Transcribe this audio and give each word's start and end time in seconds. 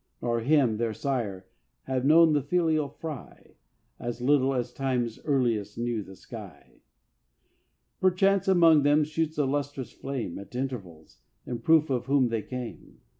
Nor 0.19 0.39
him, 0.39 0.77
their 0.77 0.95
sire, 0.95 1.45
have 1.83 2.03
known 2.05 2.33
the 2.33 2.41
filial 2.41 2.89
fry: 2.89 3.53
As 3.99 4.19
little 4.19 4.51
as 4.55 4.73
Time's 4.73 5.19
earliest 5.25 5.77
knew 5.77 6.01
the 6.01 6.15
sky. 6.15 6.81
Perchance 7.99 8.47
among 8.47 8.81
them 8.81 9.03
shoots 9.03 9.37
a 9.37 9.45
lustrous 9.45 9.91
flame 9.91 10.39
At 10.39 10.55
intervals, 10.55 11.19
in 11.45 11.59
proof 11.59 11.91
of 11.91 12.07
whom 12.07 12.29
they 12.29 12.41
came. 12.41 13.01